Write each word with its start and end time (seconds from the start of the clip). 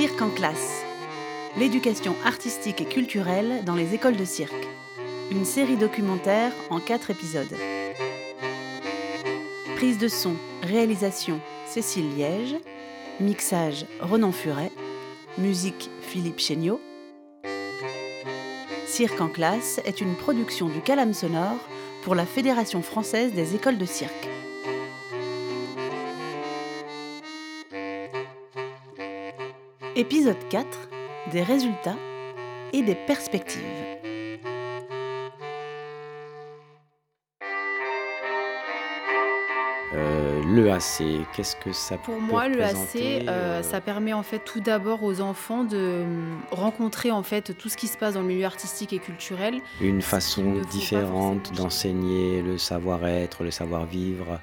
Cirque 0.00 0.22
en 0.22 0.30
classe. 0.30 0.82
L'éducation 1.58 2.16
artistique 2.24 2.80
et 2.80 2.86
culturelle 2.86 3.62
dans 3.66 3.74
les 3.74 3.94
écoles 3.94 4.16
de 4.16 4.24
cirque. 4.24 4.66
Une 5.30 5.44
série 5.44 5.76
documentaire 5.76 6.52
en 6.70 6.80
quatre 6.80 7.10
épisodes. 7.10 7.54
Prise 9.76 9.98
de 9.98 10.08
son, 10.08 10.36
réalisation 10.62 11.38
Cécile 11.66 12.16
Liège, 12.16 12.56
mixage 13.20 13.84
Renan 14.00 14.32
Furet, 14.32 14.72
musique 15.36 15.90
Philippe 16.00 16.38
Chéniaud. 16.38 16.80
Cirque 18.86 19.20
en 19.20 19.28
classe 19.28 19.82
est 19.84 20.00
une 20.00 20.16
production 20.16 20.70
du 20.70 20.80
Calame 20.80 21.12
Sonore 21.12 21.60
pour 22.04 22.14
la 22.14 22.24
Fédération 22.24 22.80
française 22.80 23.34
des 23.34 23.54
écoles 23.54 23.76
de 23.76 23.84
cirque. 23.84 24.30
Épisode 30.00 30.38
4 30.48 30.66
Des 31.30 31.42
résultats 31.42 31.98
et 32.72 32.80
des 32.80 32.94
perspectives. 32.94 33.60
Euh, 39.92 40.42
L'EAC, 40.54 41.26
qu'est-ce 41.36 41.54
que 41.56 41.74
ça 41.74 41.98
Pour 41.98 42.14
peut 42.14 42.20
moi, 42.22 42.48
l'EAC, 42.48 42.96
euh, 42.96 43.20
euh, 43.28 43.62
ça 43.62 43.82
permet 43.82 44.14
en 44.14 44.22
fait 44.22 44.38
tout 44.38 44.60
d'abord 44.60 45.02
aux 45.02 45.20
enfants 45.20 45.64
de 45.64 46.00
hum, 46.04 46.40
rencontrer 46.50 47.10
en 47.10 47.22
fait 47.22 47.54
tout 47.58 47.68
ce 47.68 47.76
qui 47.76 47.86
se 47.86 47.98
passe 47.98 48.14
dans 48.14 48.22
le 48.22 48.28
milieu 48.28 48.46
artistique 48.46 48.94
et 48.94 49.00
culturel. 49.00 49.60
une 49.82 50.00
façon 50.00 50.62
différente 50.70 51.52
d'enseigner 51.52 52.40
le 52.40 52.56
savoir-être, 52.56 53.44
le 53.44 53.50
savoir-vivre 53.50 54.40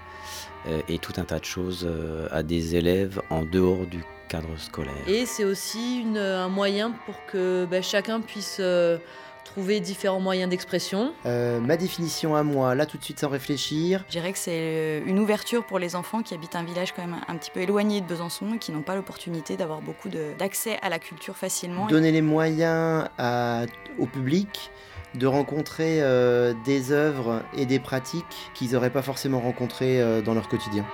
euh, 0.67 0.81
et 0.89 0.97
tout 0.97 1.13
un 1.17 1.23
tas 1.23 1.39
de 1.39 1.45
choses 1.45 1.87
euh, 1.89 2.27
à 2.31 2.43
des 2.43 2.75
élèves 2.75 3.21
en 3.29 3.43
dehors 3.43 3.85
du 3.85 4.03
cadre 4.27 4.57
scolaire. 4.57 4.93
Et 5.07 5.25
c'est 5.25 5.43
aussi 5.45 5.99
une- 6.01 6.17
un 6.17 6.49
moyen 6.49 6.91
pour 7.05 7.15
que 7.25 7.65
bah, 7.65 7.81
chacun 7.81 8.21
puisse 8.21 8.57
euh, 8.59 8.97
trouver 9.45 9.79
différents 9.79 10.19
moyens 10.19 10.49
d'expression. 10.49 11.13
Euh, 11.25 11.59
ma 11.61 11.77
définition 11.77 12.35
à 12.35 12.43
moi, 12.43 12.75
là 12.75 12.85
tout 12.85 12.97
de 12.97 13.03
suite 13.03 13.19
sans 13.19 13.29
réfléchir, 13.29 14.03
Je 14.07 14.11
dirais 14.11 14.33
que 14.33 14.37
c'est 14.37 14.51
euh, 14.53 15.01
une 15.05 15.19
ouverture 15.19 15.65
pour 15.65 15.79
les 15.79 15.95
enfants 15.95 16.21
qui 16.21 16.33
habitent 16.33 16.55
un 16.57 16.63
village 16.63 16.91
quand 16.93 17.01
même 17.01 17.15
un 17.27 17.35
petit 17.37 17.49
peu 17.51 17.61
éloigné 17.61 18.01
de 18.01 18.05
Besançon 18.05 18.55
et 18.55 18.57
qui 18.57 18.71
n'ont 18.73 18.81
pas 18.81 18.95
l'opportunité 18.95 19.55
d'avoir 19.55 19.81
beaucoup 19.81 20.09
de- 20.09 20.33
d'accès 20.37 20.77
à 20.81 20.89
la 20.89 20.99
culture 20.99 21.37
facilement. 21.37 21.87
donner 21.87 22.11
les 22.11 22.21
moyens 22.21 23.07
à- 23.17 23.63
au 23.97 24.05
public 24.05 24.69
de 25.15 25.25
rencontrer 25.25 26.01
euh, 26.01 26.53
des 26.65 26.91
œuvres 26.91 27.41
et 27.55 27.65
des 27.65 27.79
pratiques 27.79 28.51
qu'ils 28.53 28.71
n'auraient 28.73 28.89
pas 28.91 29.01
forcément 29.01 29.39
rencontrées 29.39 30.01
euh, 30.01 30.21
dans 30.21 30.33
leur 30.33 30.49
quotidien. 30.49 30.85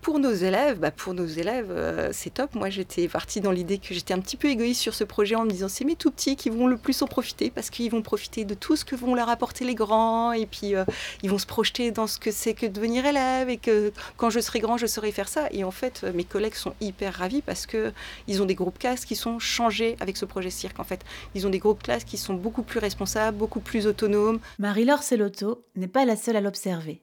Pour 0.00 0.18
nos 0.18 0.32
élèves, 0.32 0.78
bah 0.78 0.90
pour 0.90 1.14
nos 1.14 1.26
élèves, 1.26 1.70
euh, 1.70 2.10
c'est 2.12 2.34
top. 2.34 2.54
Moi, 2.54 2.70
j'étais 2.70 3.08
partie 3.08 3.40
dans 3.40 3.50
l'idée 3.50 3.78
que 3.78 3.94
j'étais 3.94 4.14
un 4.14 4.20
petit 4.20 4.36
peu 4.36 4.48
égoïste 4.48 4.80
sur 4.80 4.94
ce 4.94 5.04
projet 5.04 5.34
en 5.34 5.44
me 5.44 5.50
disant 5.50 5.68
c'est 5.68 5.84
mes 5.84 5.96
tout 5.96 6.10
petits 6.10 6.36
qui 6.36 6.50
vont 6.50 6.66
le 6.66 6.76
plus 6.76 7.02
en 7.02 7.06
profiter 7.06 7.50
parce 7.50 7.70
qu'ils 7.70 7.90
vont 7.90 8.02
profiter 8.02 8.44
de 8.44 8.54
tout 8.54 8.76
ce 8.76 8.84
que 8.84 8.96
vont 8.96 9.14
leur 9.14 9.28
apporter 9.28 9.64
les 9.64 9.74
grands 9.74 10.32
et 10.32 10.46
puis 10.46 10.74
euh, 10.74 10.84
ils 11.22 11.30
vont 11.30 11.38
se 11.38 11.46
projeter 11.46 11.90
dans 11.90 12.06
ce 12.06 12.18
que 12.18 12.30
c'est 12.30 12.54
que 12.54 12.66
devenir 12.66 13.04
élève 13.04 13.48
et 13.48 13.58
que 13.58 13.92
quand 14.16 14.30
je 14.30 14.40
serai 14.40 14.60
grand, 14.60 14.76
je 14.76 14.86
saurai 14.86 15.12
faire 15.12 15.28
ça. 15.28 15.48
Et 15.50 15.62
en 15.64 15.70
fait, 15.70 16.04
mes 16.14 16.24
collègues 16.24 16.54
sont 16.54 16.74
hyper 16.80 17.14
ravis 17.14 17.42
parce 17.42 17.66
que 17.66 17.92
ils 18.28 18.40
ont 18.40 18.46
des 18.46 18.54
groupes 18.54 18.78
classes 18.78 19.04
qui 19.04 19.16
sont 19.16 19.38
changés 19.38 19.96
avec 20.00 20.16
ce 20.16 20.24
projet 20.24 20.50
cirque. 20.50 20.80
En 20.80 20.84
fait, 20.84 21.04
ils 21.34 21.46
ont 21.46 21.50
des 21.50 21.58
groupes 21.58 21.82
classes 21.82 22.04
qui 22.04 22.16
sont 22.16 22.34
beaucoup 22.34 22.62
plus 22.62 22.78
responsables, 22.78 23.36
beaucoup 23.36 23.60
plus 23.60 23.86
autonomes. 23.86 24.40
Marie-Laure 24.58 25.02
Sellotto 25.02 25.64
n'est 25.76 25.88
pas 25.88 26.04
la 26.04 26.16
seule 26.16 26.36
à 26.36 26.40
l'observer. 26.40 27.02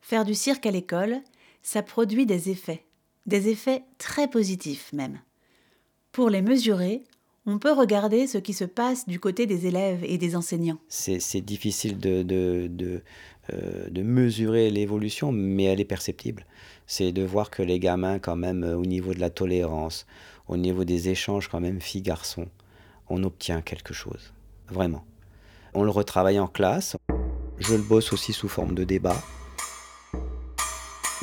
Faire 0.00 0.24
du 0.24 0.34
cirque 0.34 0.66
à 0.66 0.70
l'école, 0.70 1.20
ça 1.66 1.82
produit 1.82 2.26
des 2.26 2.48
effets, 2.48 2.84
des 3.26 3.48
effets 3.48 3.82
très 3.98 4.30
positifs 4.30 4.92
même. 4.92 5.18
Pour 6.12 6.30
les 6.30 6.40
mesurer, 6.40 7.02
on 7.44 7.58
peut 7.58 7.72
regarder 7.72 8.28
ce 8.28 8.38
qui 8.38 8.52
se 8.52 8.64
passe 8.64 9.08
du 9.08 9.18
côté 9.18 9.46
des 9.46 9.66
élèves 9.66 10.04
et 10.04 10.16
des 10.16 10.36
enseignants. 10.36 10.78
C'est 10.86 11.40
difficile 11.40 11.98
euh, 12.04 12.68
de 12.68 14.02
mesurer 14.02 14.70
l'évolution, 14.70 15.32
mais 15.32 15.64
elle 15.64 15.80
est 15.80 15.84
perceptible. 15.84 16.46
C'est 16.86 17.10
de 17.10 17.24
voir 17.24 17.50
que 17.50 17.64
les 17.64 17.80
gamins, 17.80 18.20
quand 18.20 18.36
même, 18.36 18.62
euh, 18.62 18.76
au 18.76 18.86
niveau 18.86 19.12
de 19.12 19.18
la 19.18 19.30
tolérance, 19.30 20.06
au 20.46 20.56
niveau 20.56 20.84
des 20.84 21.08
échanges, 21.08 21.48
quand 21.48 21.60
même, 21.60 21.80
filles-garçons, 21.80 22.46
on 23.08 23.24
obtient 23.24 23.60
quelque 23.60 23.92
chose. 23.92 24.32
Vraiment. 24.68 25.04
On 25.74 25.82
le 25.82 25.90
retravaille 25.90 26.38
en 26.38 26.46
classe. 26.46 26.96
Je 27.58 27.74
le 27.74 27.82
bosse 27.82 28.12
aussi 28.12 28.32
sous 28.32 28.48
forme 28.48 28.76
de 28.76 28.84
débat. 28.84 29.20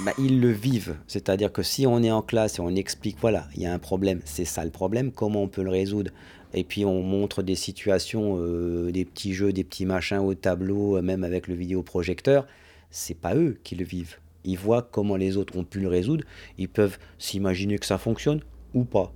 Bah, 0.03 0.11
ils 0.17 0.41
le 0.41 0.51
vivent. 0.51 0.97
C'est-à-dire 1.07 1.53
que 1.53 1.63
si 1.63 1.87
on 1.87 2.03
est 2.03 2.11
en 2.11 2.21
classe 2.21 2.59
et 2.59 2.61
on 2.61 2.75
explique, 2.75 3.15
voilà, 3.21 3.47
il 3.55 3.61
y 3.61 3.65
a 3.65 3.73
un 3.73 3.79
problème, 3.79 4.19
c'est 4.25 4.43
ça 4.43 4.65
le 4.65 4.69
problème, 4.69 5.13
comment 5.13 5.43
on 5.43 5.47
peut 5.47 5.63
le 5.63 5.69
résoudre? 5.69 6.11
Et 6.53 6.65
puis 6.65 6.83
on 6.83 7.01
montre 7.01 7.41
des 7.41 7.55
situations, 7.55 8.35
euh, 8.37 8.91
des 8.91 9.05
petits 9.05 9.33
jeux, 9.33 9.53
des 9.53 9.63
petits 9.63 9.85
machins 9.85 10.17
au 10.17 10.33
tableau, 10.33 10.97
euh, 10.97 11.01
même 11.01 11.23
avec 11.23 11.47
le 11.47 11.55
vidéoprojecteur, 11.55 12.45
c'est 12.91 13.17
pas 13.17 13.33
eux 13.33 13.57
qui 13.63 13.75
le 13.75 13.85
vivent. 13.85 14.17
Ils 14.43 14.57
voient 14.57 14.81
comment 14.81 15.15
les 15.15 15.37
autres 15.37 15.57
ont 15.57 15.63
pu 15.63 15.79
le 15.79 15.87
résoudre, 15.87 16.25
ils 16.57 16.67
peuvent 16.67 16.97
s'imaginer 17.17 17.79
que 17.79 17.85
ça 17.85 17.97
fonctionne 17.97 18.41
ou 18.73 18.83
pas. 18.83 19.13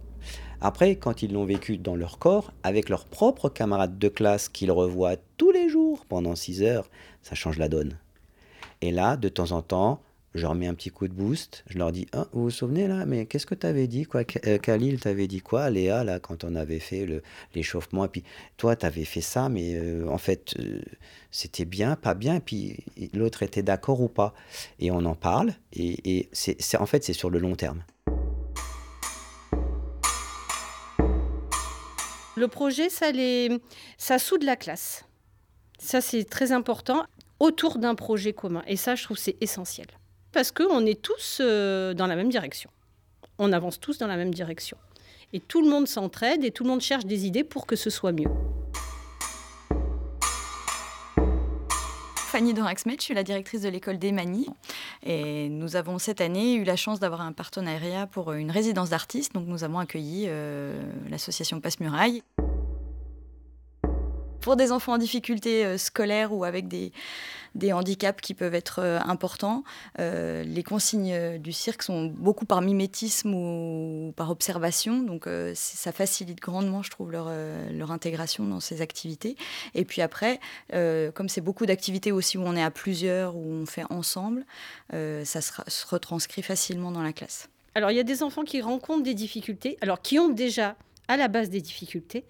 Après, 0.62 0.96
quand 0.96 1.22
ils 1.22 1.34
l'ont 1.34 1.46
vécu 1.46 1.78
dans 1.78 1.98
leur 1.98 2.18
corps, 2.18 2.54
avec 2.64 2.88
leurs 2.88 3.06
propres 3.06 3.50
camarades 3.50 4.00
de 4.00 4.08
classe 4.08 4.48
qu'ils 4.48 4.72
revoient 4.72 5.18
tous 5.36 5.52
les 5.52 5.68
jours 5.68 6.06
pendant 6.06 6.36
6 6.36 6.64
heures, 6.64 6.90
ça 7.24 7.36
change 7.36 7.58
la 7.58 7.68
donne. 7.68 7.98
Et 8.82 8.92
là, 8.92 9.18
de 9.18 9.28
temps 9.28 9.52
en 9.52 9.62
temps, 9.62 10.02
je 10.38 10.44
leur 10.44 10.56
mets 10.56 10.68
un 10.68 10.74
petit 10.74 10.90
coup 10.92 11.08
de 11.08 11.14
boost. 11.14 11.64
Je 11.68 11.78
leur 11.78 11.92
dis 11.92 12.08
Ah, 12.14 12.28
Vous 12.32 12.44
vous 12.44 12.50
souvenez 12.50 12.88
là 12.88 13.06
Mais 13.06 13.26
qu'est-ce 13.26 13.46
que 13.46 13.56
tu 13.56 13.66
avais 13.68 13.88
dit 13.88 14.06
quoi? 14.06 14.22
Euh, 14.46 14.58
Khalil, 14.58 15.00
t'avais 15.00 15.28
dit 15.28 15.42
quoi 15.42 15.70
Léa, 15.70 16.04
là, 16.04 16.20
quand 16.20 16.44
on 16.44 16.56
avait 16.56 16.80
fait 16.80 17.08
l'échauffement? 17.56 18.06
Et 18.06 18.08
puis 18.08 18.24
toi, 18.56 18.76
tu 18.76 18.86
avais 18.86 19.04
fait 19.06 19.22
ça, 19.22 19.50
mais 19.50 19.76
euh, 19.76 20.08
en 20.08 20.18
fait, 20.18 20.54
euh, 20.60 20.80
c'était 21.32 21.66
bien, 21.66 21.96
pas 21.96 22.14
bien. 22.14 22.36
Et 22.36 22.40
puis 22.40 22.78
l'autre 23.14 23.44
était 23.44 23.64
d'accord 23.64 24.00
ou 24.02 24.08
pas. 24.08 24.34
Et 24.80 24.92
on 24.92 25.04
en 25.06 25.16
parle. 25.16 25.54
Et, 25.74 26.18
et 26.18 26.30
c'est- 26.32 26.78
en 26.78 26.86
fait, 26.86 27.04
c'est 27.04 27.14
sur 27.14 27.30
le 27.30 27.40
long 27.40 27.56
terme. 27.56 27.84
Le 32.36 32.48
projet, 32.48 32.90
ça, 32.90 33.12
les... 33.12 33.50
ça 33.98 34.20
soude 34.20 34.44
la 34.44 34.56
classe. 34.56 35.06
Ça, 35.80 36.02
c'est 36.02 36.24
très 36.24 36.52
important 36.52 37.06
autour 37.40 37.80
d'un 37.80 37.96
projet 37.96 38.34
commun. 38.34 38.64
Et 38.68 38.78
ça, 38.78 38.94
je 38.96 39.04
trouve, 39.04 39.18
c'est 39.18 39.38
essentiel. 39.42 39.88
Parce 40.32 40.52
qu'on 40.52 40.86
est 40.86 41.02
tous 41.02 41.40
euh, 41.42 41.94
dans 41.94 42.08
la 42.08 42.16
même 42.16 42.30
direction. 42.30 42.70
On 43.40 43.54
avance 43.54 43.80
tous 43.80 43.98
dans 43.98 44.08
la 44.08 44.18
même 44.18 44.34
direction. 44.34 44.78
Et 45.34 45.40
tout 45.40 45.62
le 45.62 45.70
monde 45.70 45.88
s'entraide 45.88 46.44
et 46.44 46.52
tout 46.52 46.64
le 46.64 46.70
monde 46.70 46.82
cherche 46.82 47.06
des 47.06 47.26
idées 47.26 47.44
pour 47.44 47.66
que 47.66 47.76
ce 47.76 47.90
soit 47.90 48.12
mieux. 48.12 48.30
Fanny 52.16 52.54
Doraxmet, 52.54 52.98
je 53.00 53.04
suis 53.04 53.14
la 53.14 53.24
directrice 53.24 53.62
de 53.62 53.70
l'école 53.70 53.98
des 53.98 54.12
Manies. 54.12 54.50
Et 55.04 55.50
nous 55.50 55.76
avons 55.76 55.98
cette 55.98 56.22
année 56.22 56.56
eu 56.56 56.64
la 56.64 56.76
chance 56.76 57.00
d'avoir 57.00 57.22
un 57.22 57.32
partenariat 57.32 58.06
pour 58.06 58.34
une 58.34 58.52
résidence 58.52 58.90
d'artistes. 58.90 59.34
Donc 59.34 59.48
nous 59.48 59.64
avons 59.64 59.80
accueilli 59.80 60.26
euh, 60.28 60.80
l'association 61.10 61.60
Passe-Muraille. 61.60 62.22
Pour 64.48 64.56
des 64.56 64.72
enfants 64.72 64.94
en 64.94 64.98
difficulté 64.98 65.66
euh, 65.66 65.78
scolaire 65.78 66.32
ou 66.32 66.46
avec 66.46 66.70
des, 66.70 66.94
handicaps 67.74 68.22
qui 68.22 68.34
peuvent 68.34 68.56
être 68.56 68.80
euh, 68.80 68.98
importants, 69.06 69.66
euh, 70.00 70.42
les 70.46 70.64
consignes 70.64 71.38
du 71.38 71.52
cirque 71.52 71.84
sont 71.84 72.06
beaucoup 72.06 72.46
par 72.46 72.62
mimétisme 72.62 73.34
ou 73.34 74.14
par 74.16 74.32
observation. 74.32 75.02
Donc 75.02 75.28
ça 75.54 75.92
facilite 75.92 76.40
grandement, 76.40 76.82
je 76.82 76.90
trouve, 76.90 77.12
leur, 77.12 77.92
intégration 77.92 78.46
dans 78.46 78.62
ces 78.62 78.82
activités. 78.82 79.36
Et 79.76 79.84
puis 79.84 80.02
après, 80.02 80.40
comme 80.72 81.28
c'est 81.28 81.42
beaucoup 81.42 81.66
d'activités 81.66 82.14
aussi 82.14 82.38
où 82.38 82.44
on 82.46 82.56
est 82.56 82.64
à 82.64 82.72
plusieurs, 82.72 83.36
où 83.36 83.44
on 83.52 83.66
fait 83.66 83.84
ensemble, 83.90 84.46
ça 84.94 85.42
se 85.42 85.86
retranscrit 85.90 86.42
facilement 86.42 86.92
dans 86.92 87.04
la 87.04 87.12
classe. 87.12 87.50
Alors, 87.76 87.92
il 87.92 87.98
y 87.98 88.00
a 88.00 88.04
des 88.04 88.24
enfants 88.24 88.46
qui 88.46 88.62
rencontrent 88.62 89.04
des 89.04 89.14
difficultés, 89.14 89.78
alors 89.82 90.02
qui 90.02 90.20
ont 90.20 90.30
déjà 90.30 90.78
à 91.10 91.18
la 91.18 91.28
base 91.28 91.50
des 91.50 91.60
difficultés. 91.60 92.24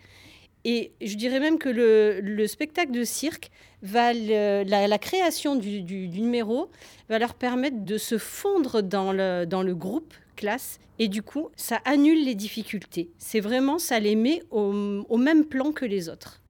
Et 0.70 0.92
je 1.02 1.16
dirais 1.16 1.40
même 1.40 1.58
que 1.58 1.70
le, 1.70 2.20
le 2.22 2.46
spectacle 2.46 2.92
de 2.92 3.04
cirque, 3.04 3.50
va 3.82 4.14
la, 4.14 4.98
création 4.98 5.56
du, 5.56 6.10
numéro 6.10 6.70
va 7.10 7.20
leur 7.20 7.34
permettre 7.34 7.84
de 7.84 7.98
se 7.98 8.18
fondre 8.18 8.82
dans 8.82 9.12
le, 9.12 9.46
dans 9.46 9.64
le 9.64 9.76
groupe 9.76 10.14
classe. 10.36 10.80
Et 11.00 11.08
du 11.08 11.22
coup, 11.22 11.50
ça 11.56 11.80
annule 11.86 12.26
les 12.26 12.36
difficultés. 12.36 13.10
C'est 13.18 13.40
vraiment, 13.40 13.78
ça 13.78 14.00
les 14.00 14.16
met 14.16 14.44
au 14.52 15.18
même 15.18 15.46
plan 15.46 15.72
que 15.72 15.86
les 15.86 16.10
autres. 16.10 16.42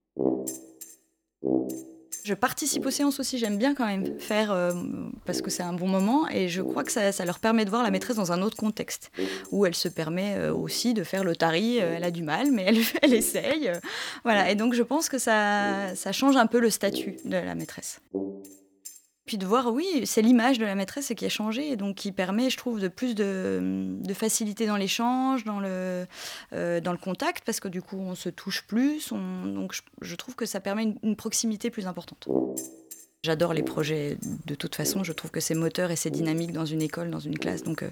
Je 2.27 2.33
participe 2.33 2.85
aux 2.85 2.91
séances 2.91 3.21
aussi, 3.21 3.37
j'aime 3.37 3.57
bien 3.57 3.73
quand 3.73 3.85
même 3.85 4.19
faire 4.19 4.51
euh, 4.51 4.73
parce 5.23 5.41
que 5.41 5.49
c'est 5.49 5.63
un 5.63 5.71
bon 5.71 5.87
moment 5.87 6.27
et 6.27 6.49
je 6.49 6.61
crois 6.61 6.83
que 6.83 6.91
ça, 6.91 7.23
leur 7.23 7.39
permet 7.39 7.63
de 7.63 7.69
voir 7.69 7.83
la 7.83 7.89
maîtresse 7.89 8.17
dans 8.17 8.33
un 8.33 8.41
autre 8.41 8.57
contexte 8.57 9.11
où 9.51 9.65
elle 9.65 9.75
se 9.75 9.87
permet 9.87 10.35
euh, 10.35 10.53
aussi 10.53 10.93
de 10.93 11.05
faire 11.05 11.23
le 11.23 11.37
tari. 11.37 11.79
euh, 11.79 11.93
elle 11.95 12.03
a 12.03 12.11
du 12.11 12.23
mal, 12.23 12.51
mais 12.51 12.65
elle, 13.01 13.13
essaye. 13.13 13.71
voilà, 14.25 14.51
et 14.51 14.55
donc 14.55 14.73
je 14.73 14.83
pense 14.83 15.07
que 15.07 15.17
ça 15.17 15.93
change 16.11 16.35
un 16.35 16.47
peu 16.47 16.59
le 16.59 16.69
statut 16.69 17.15
de 17.23 17.37
la 17.37 17.55
maîtresse. 17.55 18.01
Puis 19.27 19.37
de 19.37 19.45
voir, 19.45 19.73
oui, 19.73 20.03
c'est 20.05 20.21
l'image 20.21 20.57
de 20.57 20.63
la 20.63 20.73
maîtresse 20.73 21.11
qui 21.15 21.25
a 21.25 21.29
changé, 21.29 21.69
et 21.69 21.75
donc 21.75 21.97
qui 21.97 22.13
permet, 22.13 22.49
je 22.49 22.55
trouve, 22.55 22.79
de 22.79 22.87
plus 22.87 23.13
de, 23.13 23.99
facilité 24.13 24.65
dans 24.65 24.77
l'échange, 24.77 25.43
dans 25.43 25.59
le, 25.59 26.07
euh, 26.53 26.79
dans 26.79 26.93
le 26.93 26.97
contact, 26.97 27.43
parce 27.45 27.59
que 27.59 27.67
du 27.67 27.81
coup, 27.81 27.97
on 27.99 28.15
se 28.15 28.29
touche 28.29 28.65
plus. 28.65 29.09
donc, 29.11 29.73
je, 30.01 30.15
trouve 30.15 30.35
que 30.35 30.45
ça 30.45 30.61
permet 30.61 30.95
une, 31.03 31.17
proximité 31.17 31.69
plus 31.69 31.87
importante. 31.87 32.29
J'adore 33.21 33.53
les 33.53 33.63
projets 33.63 34.17
de 34.45 34.55
toute 34.55 34.75
façon, 34.75 35.03
je 35.03 35.11
trouve 35.11 35.31
que 35.31 35.41
c'est 35.41 35.55
moteur 35.55 35.91
et 35.91 35.97
c'est 35.97 36.11
dynamique 36.11 36.53
dans 36.53 36.65
une 36.65 36.81
école, 36.81 37.11
dans 37.11 37.19
une 37.19 37.37
classe. 37.37 37.63
Donc 37.63 37.83
euh, 37.83 37.89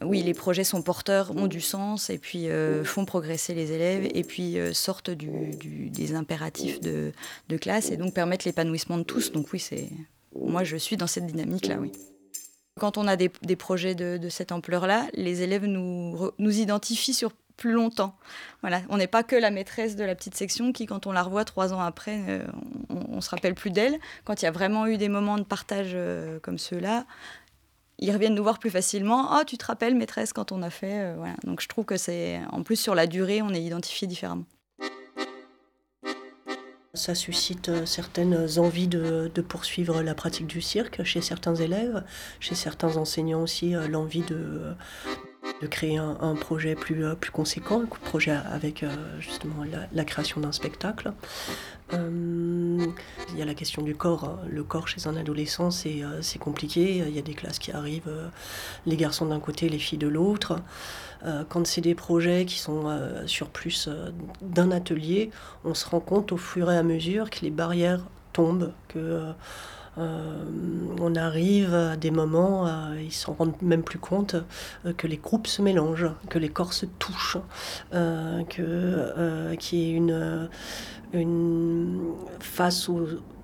oui, 0.00 0.24
les 0.24 0.34
projets 0.34 0.64
sont 0.64 0.82
porteurs, 0.82 1.30
ont 1.36 1.46
du 1.46 1.60
sens 1.60 2.10
et 2.10 2.18
puis 2.18 2.48
euh, 2.48 2.82
font 2.82 3.04
progresser 3.04 3.54
les 3.54 3.70
élèves 3.70 4.08
et 4.12 4.24
puis 4.24 4.56
sortent 4.72 5.10
des 5.10 6.14
impératifs 6.16 6.80
de 6.80 7.12
classe 7.60 7.92
et 7.92 7.96
donc 7.96 8.14
permettent 8.14 8.44
l'épanouissement 8.44 8.98
de 8.98 9.04
tous. 9.04 9.30
Donc 9.30 9.52
oui, 9.52 9.60
c'est 9.60 9.90
moi, 10.40 10.64
je 10.64 10.76
suis 10.76 10.96
dans 10.96 11.06
cette 11.06 11.26
dynamique-là, 11.26 11.76
oui. 11.80 11.92
Quand 12.78 12.98
on 12.98 13.06
a 13.08 13.16
des, 13.16 13.30
projets 13.56 13.94
de, 13.94 14.28
cette 14.28 14.52
ampleur-là, 14.52 15.06
les 15.14 15.40
élèves 15.42 15.64
nous, 15.64 16.32
identifient 16.38 17.14
sur 17.14 17.32
plus 17.56 17.72
longtemps. 17.72 18.14
Voilà, 18.60 18.82
on 18.90 18.98
n'est 18.98 19.06
pas 19.06 19.22
que 19.22 19.34
la 19.34 19.50
maîtresse 19.50 19.96
de 19.96 20.04
la 20.04 20.14
petite 20.14 20.34
section 20.34 20.72
qui, 20.72 20.84
quand 20.84 21.06
on 21.06 21.12
la 21.12 21.22
revoit 21.22 21.46
trois 21.46 21.72
ans 21.72 21.80
après, 21.80 22.20
euh, 22.28 22.44
on, 22.90 23.16
ne 23.16 23.20
se 23.22 23.30
rappelle 23.30 23.54
plus 23.54 23.70
d'elle. 23.70 23.98
Quand 24.24 24.42
il 24.42 24.44
y 24.44 24.48
a 24.48 24.50
vraiment 24.50 24.86
eu 24.86 24.98
des 24.98 25.08
moments 25.08 25.38
de 25.38 25.42
partage 25.42 25.92
euh, 25.94 26.38
comme 26.40 26.58
ceux-là, 26.58 27.06
ils 27.98 28.12
reviennent 28.12 28.34
nous 28.34 28.42
voir 28.42 28.58
plus 28.58 28.68
facilement. 28.68 29.30
Oh, 29.32 29.44
tu 29.46 29.56
te 29.56 29.64
rappelles, 29.64 29.94
maîtresse, 29.94 30.34
quand 30.34 30.52
on 30.52 30.60
a 30.60 30.68
fait. 30.68 31.00
Euh, 31.00 31.14
voilà. 31.16 31.36
Donc 31.44 31.62
je 31.62 31.68
trouve 31.68 31.86
que 31.86 31.96
c'est, 31.96 32.40
en 32.52 32.62
plus, 32.62 32.76
sur 32.76 32.94
la 32.94 33.06
durée, 33.06 33.40
on 33.40 33.54
est 33.54 33.62
identifié 33.62 34.06
différemment. 34.06 34.44
Ça 36.96 37.14
suscite 37.14 37.68
euh, 37.68 37.84
certaines 37.84 38.58
envies 38.58 38.88
de, 38.88 39.30
poursuivre 39.46 40.02
la 40.02 40.14
pratique 40.14 40.46
du 40.46 40.62
cirque 40.62 41.04
chez 41.04 41.20
certains 41.20 41.54
élèves, 41.54 42.02
chez 42.40 42.54
certains 42.54 42.96
enseignants 42.96 43.42
aussi, 43.42 43.74
euh, 43.74 43.86
l'envie 43.86 44.22
de, 44.22 44.74
de 45.62 45.66
créer 45.66 45.96
un, 45.96 46.34
projet 46.34 46.74
plus, 46.74 47.04
euh, 47.04 47.14
conséquent, 47.32 47.82
un 47.82 47.86
projet 47.86 48.32
avec 48.50 48.84
justement 49.20 49.64
la, 49.92 50.04
création 50.04 50.40
d'un 50.40 50.52
spectacle. 50.52 51.12
il 51.92 53.36
y 53.36 53.42
a 53.42 53.44
la 53.44 53.54
question 53.54 53.82
du 53.82 53.94
corps. 53.94 54.24
Hein. 54.24 54.38
Le 54.48 54.62
corps 54.64 54.88
chez 54.88 55.06
un 55.06 55.16
adolescent, 55.16 55.70
c'est 55.70 56.38
compliqué. 56.38 57.04
Il 57.06 57.14
y 57.14 57.18
a 57.18 57.22
des 57.22 57.34
classes 57.34 57.58
qui 57.58 57.72
arrivent, 57.72 58.12
les 58.86 58.96
garçons 58.96 59.26
d'un 59.26 59.40
côté, 59.40 59.68
les 59.68 59.78
filles 59.78 59.98
de 59.98 60.08
l'autre. 60.08 60.56
Euh, 61.24 61.44
quand 61.48 61.66
c'est 61.66 61.80
des 61.80 61.94
projets 61.94 62.44
qui 62.44 62.58
sont 62.58 62.84
euh, 62.86 63.26
sur 63.26 63.48
plus 63.48 63.88
euh, 63.88 64.10
d'un 64.42 64.70
atelier, 64.70 65.30
on 65.64 65.74
se 65.74 65.88
rend 65.88 66.00
compte 66.00 66.32
au 66.32 66.36
fur 66.36 66.70
et 66.70 66.76
à 66.76 66.82
mesure 66.82 67.30
que 67.30 67.40
les 67.40 67.50
barrières 67.50 68.04
tombent, 68.32 68.72
que 68.88 69.22
on 69.96 71.14
arrive 71.16 71.74
à 71.74 71.96
des 71.96 72.10
où 72.10 72.66
ils 73.00 73.12
s'en 73.12 73.32
rendent 73.32 73.60
même 73.62 73.82
plus 73.82 73.98
compte 73.98 74.36
que 74.96 75.06
les 75.06 75.16
groupes 75.16 75.46
se 75.46 75.62
mélangent, 75.62 76.10
que 76.28 76.38
les 76.38 76.48
corps 76.48 76.72
se 76.72 76.86
touchent, 76.86 77.38
que 77.92 79.54
qu'il 79.56 79.78
y 79.78 79.90
ait 79.90 79.94
une, 79.94 80.48
une 81.12 82.12
face 82.40 82.88
aux 82.88 83.06
au 83.06 83.35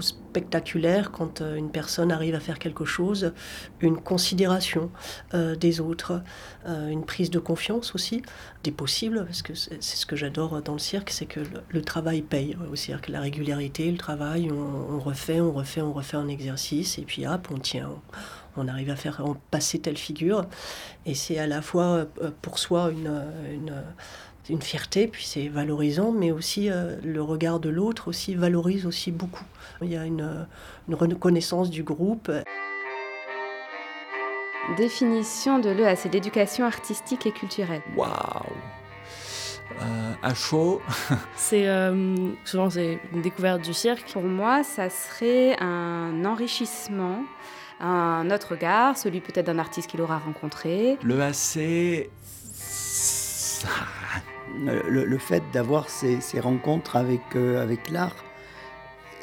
spectaculaire 0.00 1.10
quand 1.10 1.40
euh, 1.40 1.56
une 1.56 1.70
personne 1.70 2.10
arrive 2.10 2.34
à 2.34 2.40
faire 2.40 2.58
quelque 2.58 2.84
chose, 2.84 3.32
une 3.80 3.96
considération 3.96 4.90
euh, 5.34 5.54
des 5.54 5.80
autres, 5.80 6.22
euh, 6.66 6.88
une 6.88 7.04
prise 7.04 7.30
de 7.30 7.38
confiance 7.38 7.94
aussi, 7.94 8.22
des 8.64 8.72
possibles, 8.72 9.24
parce 9.26 9.42
que 9.42 9.54
c'est 9.54 9.80
ce 9.80 10.06
que 10.06 10.16
j'adore 10.16 10.62
dans 10.62 10.72
le 10.72 10.78
cirque, 10.78 11.10
c'est 11.10 11.26
que 11.26 11.40
le, 11.68 11.82
travail 11.82 12.22
paye 12.22 12.56
au 12.70 12.76
cirque, 12.76 13.08
la 13.08 13.20
régularité, 13.20 13.90
le 13.90 13.98
travail, 13.98 14.50
on, 14.50 14.98
refait, 14.98 15.40
on 15.40 15.52
refait, 15.52 15.82
on 15.82 15.92
refait 15.92 16.16
un 16.16 16.28
exercice, 16.28 16.98
et 16.98 17.02
puis 17.02 17.26
hop, 17.26 17.48
on 17.52 17.58
tient. 17.58 17.90
On, 18.56 18.68
arrive 18.68 18.90
à 18.90 18.96
faire 18.96 19.22
passer 19.50 19.78
telle 19.78 19.96
figure, 19.96 20.44
et 21.06 21.14
c'est 21.14 21.38
à 21.38 21.46
la 21.46 21.62
fois 21.62 22.06
pour 22.42 22.58
soi 22.58 22.90
une 22.90 23.72
une 24.50 24.62
fierté, 24.62 25.06
puis 25.06 25.24
c'est 25.24 25.48
valorisant, 25.48 26.12
mais 26.12 26.32
aussi 26.32 26.68
le 26.68 27.22
regard 27.22 27.60
de 27.60 27.68
l'autre 27.68 28.08
aussi 28.08 28.34
valorise 28.34 28.86
aussi 28.86 29.12
beaucoup. 29.12 29.44
Il 29.80 29.92
y 29.92 29.96
a 29.96 30.04
une, 30.04 30.46
reconnaissance 30.90 31.70
du 31.70 31.82
groupe. 31.82 32.30
Définition 34.76 35.58
de 35.58 35.70
l'EAC, 35.70 36.12
l'éducation 36.12 36.64
artistique 36.64 37.26
et 37.26 37.32
culturelle. 37.32 37.82
Waouh 37.96 38.10
euh, 39.80 40.12
À 40.22 40.34
chaud. 40.34 40.80
c'est 41.36 41.68
euh, 41.68 42.32
souvent 42.44 42.70
c'est 42.70 43.00
une 43.12 43.22
découverte 43.22 43.62
du 43.62 43.74
cirque. 43.74 44.12
Pour 44.12 44.22
moi, 44.22 44.62
ça 44.62 44.88
serait 44.88 45.56
un 45.60 46.24
enrichissement, 46.24 47.24
un 47.80 48.30
autre 48.30 48.52
regard, 48.52 48.96
celui 48.96 49.20
peut-être 49.20 49.46
d'un 49.46 49.58
artiste 49.58 49.90
qu'il 49.90 50.00
aura 50.00 50.18
rencontré. 50.18 50.96
L'EAC, 51.02 52.08
le, 54.56 55.04
le, 55.04 55.18
fait 55.18 55.42
d'avoir 55.52 55.88
ces, 55.88 56.20
ces, 56.20 56.40
rencontres 56.40 56.96
avec, 56.96 57.22
euh, 57.34 57.62
avec 57.62 57.90
l'art 57.90 58.16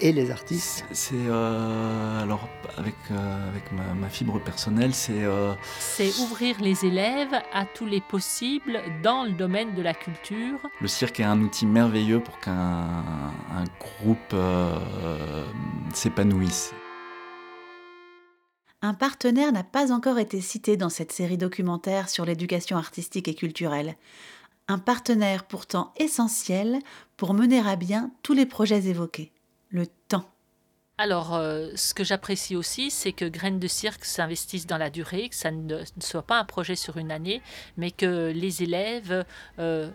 et 0.02 0.12
les 0.12 0.32
artistes 0.32 0.86
C'est 0.92 1.16
euh, 1.16 2.22
alors 2.22 2.48
avec, 2.78 2.96
euh, 3.12 3.50
avec 3.50 3.64
ma, 3.72 4.10
fibre 4.10 4.40
personnelle, 4.40 4.94
c'est 4.94 5.24
euh, 5.24 5.54
c'est 5.80 6.18
ouvrir 6.20 6.60
les 6.62 6.86
élèves 6.86 7.34
à 7.54 7.66
tous 7.66 7.86
les 7.86 8.02
possibles 8.02 8.80
dans 9.04 9.24
le 9.24 9.32
domaine 9.32 9.76
de 9.76 9.82
la 9.82 9.94
culture. 9.94 10.60
Le 10.82 10.88
cirque 10.88 11.20
est 11.20 11.24
un 11.24 11.42
outil 11.42 11.66
merveilleux 11.66 12.22
pour 12.22 12.40
qu'un 12.40 12.54
un 12.54 13.66
groupe 13.80 14.36
s'épanouisse. 15.94 16.74
Un 18.82 18.94
partenaire 18.94 19.52
n'a 19.52 19.64
pas 19.64 19.92
encore 19.92 20.20
été 20.20 20.40
cité 20.40 20.78
dans 20.78 20.90
cette 20.90 21.12
série 21.12 21.38
documentaire 21.38 22.08
sur 22.08 22.24
l'éducation 22.24 22.78
artistique 22.78 23.28
et 23.28 23.36
culturelle. 23.36 23.96
Un 24.70 24.78
partenaire 24.78 25.46
pourtant 25.46 25.94
essentiel 25.98 26.78
pour 27.18 27.34
mener 27.34 27.60
à 27.68 27.76
bien 27.76 28.12
tous 28.22 28.34
les 28.34 28.46
projets 28.46 28.86
évoqués 28.86 29.32
le 29.70 29.88
temps. 29.88 30.30
Alors, 31.02 31.34
euh, 31.34 31.70
ce 31.76 31.94
que 31.94 32.04
j'apprécie 32.04 32.58
aussi, 32.58 32.92
c'est 32.92 33.14
que 33.14 33.24
Graines 33.24 33.58
de 33.58 33.70
Cirque 33.70 34.04
s'investissent 34.04 34.68
dans 34.68 34.78
la 34.78 34.90
durée, 34.90 35.30
que 35.30 35.36
ça 35.36 35.50
ne, 35.50 35.78
soit 36.02 36.24
pas 36.24 36.38
un 36.38 36.44
projet 36.44 36.76
sur 36.76 36.98
une 36.98 37.10
année, 37.10 37.42
mais 37.78 37.90
que 37.90 38.34
les 38.36 38.64
élèves, 38.64 39.24
euh, 39.60 39.90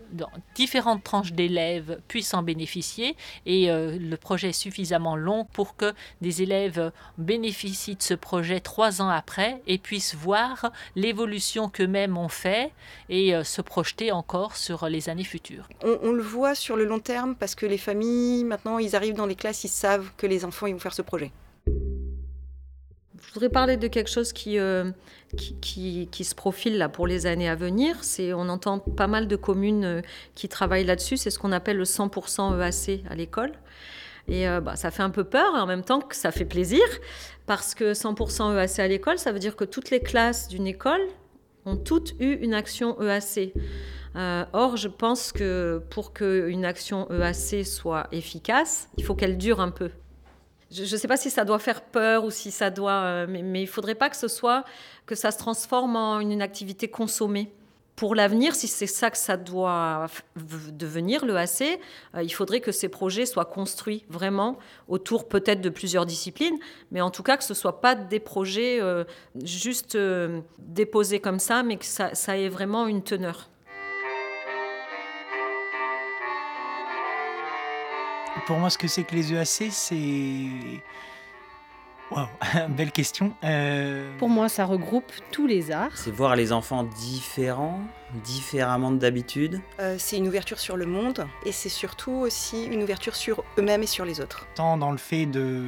différentes 0.54 1.04
tranches 1.04 1.32
d'élèves, 1.32 2.00
puissent 2.08 2.32
en 2.32 2.42
bénéficier. 2.42 3.16
Et 3.44 3.70
euh, 3.70 3.98
le 4.00 4.16
projet 4.16 4.48
est 4.48 4.52
suffisamment 4.52 5.14
long 5.14 5.44
pour 5.52 5.76
que 5.76 5.92
des 6.22 6.40
élèves 6.40 6.90
bénéficient 7.18 7.96
de 7.96 8.02
ce 8.02 8.14
projet 8.14 8.60
trois 8.60 9.02
ans 9.02 9.10
après 9.10 9.60
et 9.66 9.76
puissent 9.76 10.14
voir 10.14 10.72
l'évolution 10.96 11.68
qu'eux-mêmes 11.68 12.16
ont 12.16 12.30
fait 12.30 12.72
et 13.10 13.34
se 13.44 13.60
projeter 13.60 14.10
encore 14.10 14.56
sur 14.56 14.88
les 14.88 15.10
années 15.10 15.22
futures. 15.22 15.68
On, 15.82 15.98
on, 16.02 16.12
le 16.12 16.22
voit 16.22 16.54
sur 16.54 16.76
le 16.76 16.86
long 16.86 16.98
terme 16.98 17.34
parce 17.34 17.54
que 17.54 17.66
les 17.66 17.76
familles, 17.76 18.44
maintenant, 18.44 18.78
ils 18.78 18.96
arrivent 18.96 19.16
dans 19.16 19.26
les 19.26 19.34
classes, 19.34 19.64
ils 19.64 19.68
savent 19.68 20.10
que 20.16 20.26
les 20.26 20.46
enfants, 20.46 20.66
ils 20.66 20.72
vont 20.72 20.78
faire 20.78 20.93
projet 21.02 21.32
Je 21.66 23.32
voudrais 23.32 23.48
parler 23.48 23.76
de 23.76 23.88
quelque 23.88 24.10
chose 24.10 24.32
qui, 24.32 24.58
euh, 24.58 24.90
qui, 25.36 26.08
qui, 26.10 26.24
se 26.24 26.34
profile 26.34 26.78
là 26.78 26.88
pour 26.88 27.06
les 27.06 27.26
années 27.26 27.48
à 27.48 27.54
venir. 27.54 27.96
On 28.34 28.48
entend 28.48 28.78
pas 28.78 29.06
mal 29.06 29.28
de 29.28 29.36
communes 29.36 29.84
euh, 29.84 30.02
qui 30.34 30.48
travaillent 30.48 30.84
là-dessus. 30.84 31.16
C'est 31.16 31.30
ce 31.30 31.38
qu'on 31.38 31.52
appelle 31.52 31.76
le 31.76 31.84
100% 31.84 32.58
EAC 32.58 33.04
à 33.08 33.14
l'école. 33.14 33.52
Et 34.26 34.48
euh, 34.48 34.60
bah, 34.60 34.76
ça 34.76 34.90
fait 34.90 35.02
un 35.02 35.10
peu 35.10 35.24
peur 35.24 35.54
et 35.56 35.60
en 35.60 35.66
même 35.66 35.84
temps 35.84 36.00
que 36.00 36.16
ça 36.16 36.32
fait 36.32 36.46
plaisir 36.46 36.82
parce 37.46 37.74
que 37.74 37.92
100% 37.92 38.56
EAC 38.56 38.78
à 38.78 38.88
l'école, 38.88 39.18
ça 39.18 39.32
veut 39.32 39.38
dire 39.38 39.54
que 39.54 39.64
toutes 39.64 39.90
les 39.90 40.00
classes 40.00 40.48
d'une 40.48 40.66
école 40.66 41.02
ont 41.66 41.76
toutes 41.76 42.14
eu 42.20 42.34
une 42.34 42.54
action 42.54 42.96
EAC. 43.02 43.52
or, 44.14 44.76
je 44.76 44.88
pense 44.88 45.32
que 45.32 45.82
pour 45.90 46.14
qu'une 46.14 46.64
action 46.64 47.06
EAC 47.10 47.66
soit 47.66 48.06
efficace, 48.12 48.88
il 48.96 49.04
faut 49.04 49.14
qu'elle 49.14 49.36
dure 49.36 49.60
un 49.60 49.70
peu. 49.70 49.90
Je 50.74 50.82
ne 50.82 50.98
sais 50.98 51.08
pas 51.08 51.16
si 51.16 51.30
ça 51.30 51.44
doit 51.44 51.60
faire 51.60 51.82
peur 51.82 52.24
ou 52.24 52.30
si 52.30 52.50
ça 52.50 52.70
doit, 52.70 52.92
euh, 52.92 53.26
mais, 53.28 53.40
il 53.40 53.56
il 53.64 53.66
faudrait 53.68 53.94
pas 53.94 54.10
que 54.10 54.16
ce 54.16 54.28
soit 54.28 54.64
que 55.06 55.14
ça 55.14 55.30
se 55.30 55.38
transforme 55.38 55.96
en 55.96 56.20
une 56.20 56.42
activité 56.42 56.88
consommée. 56.88 57.52
Pour 57.96 58.16
l'avenir, 58.16 58.56
si 58.56 58.66
c'est 58.66 58.88
ça 58.88 59.08
que 59.08 59.16
ça 59.16 59.36
doit 59.36 60.06
devenir, 60.72 61.24
le 61.24 61.36
AC, 61.36 61.62
euh, 62.16 62.22
il 62.24 62.30
faudrait 62.30 62.60
que 62.60 62.72
ces 62.72 62.88
projets 62.88 63.24
soient 63.24 63.44
construits 63.44 64.04
vraiment 64.08 64.58
autour 64.88 65.28
peut-être 65.28 65.60
de 65.60 65.68
plusieurs 65.68 66.06
disciplines, 66.06 66.58
mais 66.90 67.00
en 67.00 67.10
tout 67.10 67.22
cas 67.22 67.36
que 67.36 67.44
ce 67.44 67.52
ne 67.52 67.56
soit 67.56 67.80
pas 67.80 67.94
des 67.94 68.18
projets 68.18 68.80
euh, 68.80 69.04
juste 69.44 69.96
déposés 70.58 71.20
comme 71.20 71.38
ça, 71.38 71.62
mais 71.62 71.76
que 71.76 71.84
ça 71.84 72.36
ait 72.36 72.48
vraiment 72.48 72.88
une 72.88 73.02
teneur. 73.02 73.48
Pour 78.46 78.58
moi, 78.58 78.70
ce 78.70 78.78
que 78.78 78.88
c'est 78.88 79.04
que 79.04 79.14
les 79.14 79.32
EAC, 79.32 79.70
c'est 79.70 80.82
Wow, 82.10 82.26
belle 82.68 82.92
question. 82.92 83.32
Euh, 83.44 84.10
Pour 84.18 84.28
moi, 84.28 84.48
ça 84.48 84.66
regroupe 84.66 85.10
tous 85.32 85.46
les 85.46 85.70
arts. 85.70 85.90
C'est 85.94 86.10
voir 86.10 86.36
les 86.36 86.52
enfants 86.52 86.84
différents, 86.84 87.80
différemment 88.22 88.90
d'habitude. 88.90 89.60
Euh, 89.80 89.96
c'est 89.98 90.18
une 90.18 90.28
ouverture 90.28 90.60
sur 90.60 90.76
le 90.76 90.84
monde 90.84 91.26
et 91.46 91.52
c'est 91.52 91.70
surtout 91.70 92.12
aussi 92.12 92.66
une 92.66 92.82
ouverture 92.82 93.16
sur 93.16 93.42
eux-mêmes 93.58 93.82
et 93.82 93.86
sur 93.86 94.04
les 94.04 94.20
autres. 94.20 94.46
Tant 94.54 94.76
dans 94.76 94.92
le 94.92 94.98
fait 94.98 95.24
de 95.26 95.64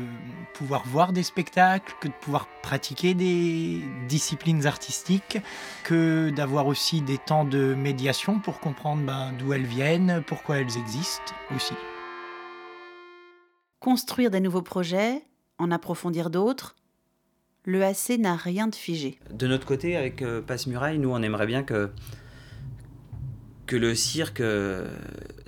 pouvoir 0.53 0.83
voir 0.87 1.13
des 1.13 1.23
spectacles, 1.23 1.95
que 2.01 2.09
de 2.09 2.13
pouvoir 2.21 2.47
pratiquer 2.63 3.15
des 3.15 3.81
disciplines 4.07 4.67
artistiques, 4.67 5.39
que 5.85 6.31
d'avoir 6.31 6.67
aussi 6.67 7.01
des 7.01 7.19
temps 7.19 7.45
de 7.45 7.75
médiation 7.75 8.39
pour 8.41 8.61
comprendre 8.61 9.03
ben, 9.03 9.33
d'où 9.39 9.55
elles 9.55 9.67
viennent, 9.67 10.23
pourquoi 10.27 10.59
elles 10.59 10.77
existent 10.77 11.35
aussi. 11.55 11.75
Construire 13.81 14.31
des 14.31 14.41
nouveaux 14.41 14.63
projets, 14.63 15.23
en 15.59 15.71
approfondir 15.71 16.31
d'autres, 16.31 16.77
l'EAC 17.67 18.19
n'a 18.19 18.37
rien 18.37 18.69
de 18.69 18.75
figé. 18.75 19.19
De 19.31 19.47
notre 19.47 19.67
côté, 19.67 19.97
avec 19.97 20.23
euh, 20.23 20.41
Passe 20.41 20.67
Muraille, 20.67 20.99
nous, 20.99 21.11
on 21.11 21.23
aimerait 21.23 21.47
bien 21.47 21.63
que, 21.63 21.91
que 23.67 23.77
le 23.77 23.95
cirque 23.95 24.41
euh, 24.41 24.89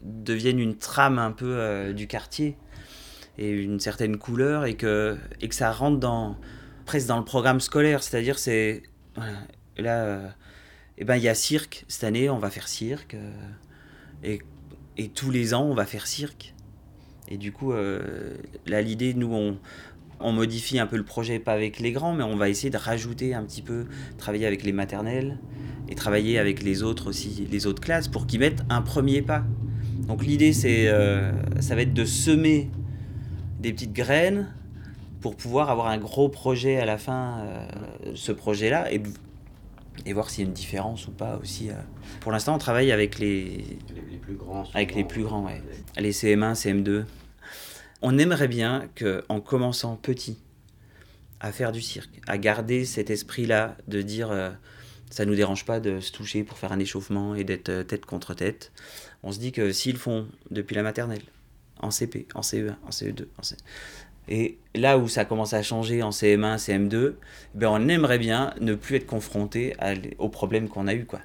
devienne 0.02 0.58
une 0.58 0.76
trame 0.76 1.18
un 1.18 1.30
peu 1.30 1.56
euh, 1.56 1.92
du 1.92 2.06
quartier 2.06 2.56
et 3.38 3.50
une 3.50 3.80
certaine 3.80 4.18
couleur 4.18 4.64
et 4.64 4.74
que, 4.74 5.16
et 5.40 5.48
que 5.48 5.54
ça 5.54 5.70
rentre 5.70 5.98
dans, 5.98 6.36
presque 6.84 7.06
dans 7.06 7.18
le 7.18 7.24
programme 7.24 7.60
scolaire. 7.60 8.02
C'est-à-dire, 8.02 8.38
c'est. 8.38 8.82
là, 9.76 10.34
eh 10.98 11.04
ben, 11.04 11.16
il 11.16 11.22
y 11.22 11.28
a 11.28 11.34
cirque. 11.34 11.84
Cette 11.86 12.04
année, 12.04 12.28
on 12.28 12.38
va 12.38 12.50
faire 12.50 12.66
cirque. 12.66 13.16
et, 14.24 14.40
et 14.96 15.08
tous 15.08 15.30
les 15.30 15.54
ans, 15.54 15.62
on 15.62 15.74
va 15.74 15.86
faire 15.86 16.08
cirque. 16.08 16.52
Et 17.30 17.36
du 17.36 17.52
coup, 17.52 17.72
là, 18.66 18.82
l'idée, 18.82 19.14
nous, 19.14 19.32
on, 19.32 19.58
on 20.20 20.32
modifie 20.32 20.78
un 20.78 20.86
peu 20.86 20.96
le 20.96 21.04
projet, 21.04 21.38
pas 21.38 21.52
avec 21.52 21.78
les 21.78 21.92
grands, 21.92 22.12
mais 22.12 22.24
on 22.24 22.36
va 22.36 22.48
essayer 22.48 22.70
de 22.70 22.76
rajouter 22.76 23.34
un 23.34 23.44
petit 23.44 23.62
peu, 23.62 23.86
travailler 24.16 24.46
avec 24.46 24.64
les 24.64 24.72
maternelles 24.72 25.38
et 25.88 25.94
travailler 25.94 26.38
avec 26.38 26.62
les 26.62 26.82
autres 26.82 27.08
aussi, 27.08 27.46
les 27.50 27.66
autres 27.66 27.80
classes, 27.80 28.08
pour 28.08 28.26
qu'ils 28.26 28.40
mettent 28.40 28.62
un 28.68 28.82
premier 28.82 29.22
pas. 29.22 29.44
Donc 30.06 30.24
l'idée, 30.24 30.52
c'est, 30.52 30.88
euh, 30.88 31.32
ça 31.60 31.74
va 31.74 31.82
être 31.82 31.94
de 31.94 32.04
semer 32.04 32.70
des 33.60 33.72
petites 33.72 33.92
graines 33.92 34.48
pour 35.20 35.36
pouvoir 35.36 35.70
avoir 35.70 35.88
un 35.88 35.98
gros 35.98 36.28
projet 36.28 36.78
à 36.78 36.84
la 36.84 36.98
fin, 36.98 37.38
euh, 37.40 38.12
ce 38.14 38.32
projet-là, 38.32 38.92
et, 38.92 39.02
et 40.06 40.12
voir 40.12 40.30
s'il 40.30 40.44
y 40.44 40.46
a 40.46 40.48
une 40.48 40.54
différence 40.54 41.06
ou 41.08 41.12
pas 41.12 41.38
aussi. 41.42 41.70
Euh. 41.70 41.74
Pour 42.20 42.32
l'instant, 42.32 42.54
on 42.54 42.58
travaille 42.58 42.92
avec 42.92 43.18
les, 43.18 43.78
les, 44.10 44.16
plus 44.16 44.34
grands. 44.34 44.64
Avec 44.74 44.94
les 44.94 45.04
plus 45.04 45.22
grands, 45.22 45.44
ouais. 45.46 45.62
Les 45.96 46.12
CM1, 46.12 46.54
CM2. 46.54 47.04
On 48.02 48.18
aimerait 48.18 48.48
bien 48.48 48.88
qu'en 48.96 49.40
commençant 49.40 49.96
petit 49.96 50.38
à 51.40 51.52
faire 51.52 51.72
du 51.72 51.80
cirque, 51.80 52.20
à 52.26 52.38
garder 52.38 52.84
cet 52.84 53.10
esprit-là 53.10 53.76
de 53.86 54.02
dire 54.02 54.30
euh, 54.30 54.50
ça 55.10 55.24
nous 55.24 55.34
dérange 55.34 55.64
pas 55.64 55.80
de 55.80 56.00
se 56.00 56.12
toucher 56.12 56.44
pour 56.44 56.58
faire 56.58 56.72
un 56.72 56.78
échauffement 56.78 57.34
et 57.34 57.44
d'être 57.44 57.68
euh, 57.68 57.84
tête 57.84 58.06
contre 58.06 58.34
tête. 58.34 58.72
On 59.22 59.32
se 59.32 59.38
dit 59.38 59.52
que 59.52 59.72
s'ils 59.72 59.96
font 59.96 60.26
depuis 60.50 60.74
la 60.74 60.82
maternelle, 60.82 61.22
en 61.80 61.90
CP, 61.90 62.26
en 62.34 62.40
CE1, 62.40 62.74
en 62.84 62.90
CE2, 62.90 63.26
en 63.38 63.42
CE... 63.42 63.54
et 64.28 64.58
là 64.74 64.98
où 64.98 65.08
ça 65.08 65.24
commence 65.24 65.52
à 65.52 65.62
changer 65.62 66.02
en 66.02 66.10
CM1, 66.10 66.58
CM2, 66.58 67.14
ben 67.54 67.68
on 67.68 67.88
aimerait 67.88 68.18
bien 68.18 68.54
ne 68.60 68.74
plus 68.74 68.96
être 68.96 69.06
confronté 69.06 69.74
aux 70.18 70.28
problèmes 70.28 70.68
qu'on 70.68 70.86
a 70.86 70.94
eu 70.94 71.04
quoi. 71.04 71.20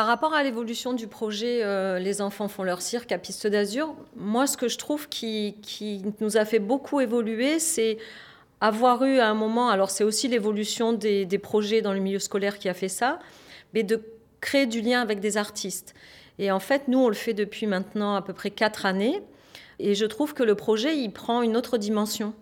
Par 0.00 0.06
rapport 0.06 0.32
à 0.32 0.42
l'évolution 0.42 0.94
du 0.94 1.08
projet 1.08 1.62
euh, 1.62 1.98
Les 1.98 2.22
enfants 2.22 2.48
font 2.48 2.62
leur 2.62 2.80
cirque 2.80 3.12
à 3.12 3.18
Piste 3.18 3.46
d'Azur, 3.46 3.94
moi 4.16 4.46
ce 4.46 4.56
que 4.56 4.66
je 4.66 4.78
trouve 4.78 5.10
qui, 5.10 5.54
nous 6.20 6.38
a 6.38 6.46
fait 6.46 6.58
beaucoup 6.58 7.00
évoluer, 7.02 7.58
c'est 7.58 7.98
avoir 8.62 9.04
eu 9.04 9.18
à 9.18 9.28
un 9.28 9.34
moment, 9.34 9.68
alors 9.68 9.90
c'est 9.90 10.04
aussi 10.04 10.26
l'évolution 10.26 10.94
des, 10.94 11.26
projets 11.42 11.82
dans 11.82 11.92
le 11.92 12.00
milieu 12.00 12.18
scolaire 12.18 12.58
qui 12.58 12.70
a 12.70 12.72
fait 12.72 12.88
ça, 12.88 13.18
mais 13.74 13.82
de 13.82 14.02
créer 14.40 14.64
du 14.64 14.80
lien 14.80 15.02
avec 15.02 15.20
des 15.20 15.36
artistes. 15.36 15.94
Et 16.40 16.50
en 16.50 16.58
fait, 16.58 16.88
nous, 16.88 16.98
on 16.98 17.08
le 17.08 17.14
fait 17.14 17.34
depuis 17.34 17.66
maintenant 17.66 18.16
à 18.16 18.22
peu 18.22 18.32
près 18.32 18.50
quatre 18.50 18.86
années, 18.86 19.22
et 19.78 19.94
je 19.94 20.06
trouve 20.06 20.32
que 20.32 20.42
le 20.42 20.54
projet, 20.54 20.96
il 20.96 21.12
prend 21.12 21.42
une 21.42 21.54
autre 21.54 21.76
dimension. 21.76 22.32